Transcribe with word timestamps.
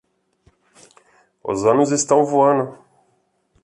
Os 1.43 1.63
anos 1.63 1.91
estão 1.91 2.25
voando. 2.25 2.75